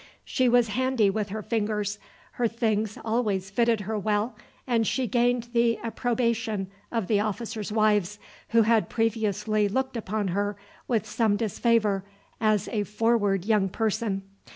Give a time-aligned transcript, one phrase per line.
[0.25, 1.99] She was handy with her fingers,
[2.31, 4.35] her things always fitted her well,
[4.65, 8.17] and she gained the approbation of the officers' wives,
[8.49, 12.03] who had previously looked upon her with some disfavour
[12.39, 14.23] as a forward young person.